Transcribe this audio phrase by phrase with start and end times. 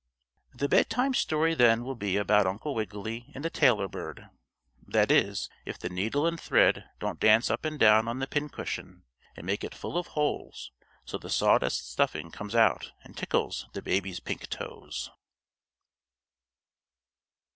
[0.55, 4.31] The bedtime story then will be about Uncle Wiggily and the tailor bird
[4.87, 8.49] that is, if the needle and thread don't dance up and down on the pin
[8.49, 9.03] cushion,
[9.37, 10.71] and make it full of holes
[11.05, 15.11] so the sawdust stuffing comes out and tickles the baby's pink toes.